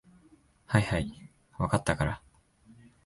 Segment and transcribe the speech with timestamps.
[0.65, 2.21] はいはい、分かったから。